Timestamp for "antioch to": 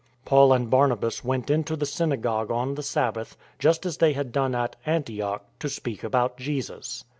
4.87-5.69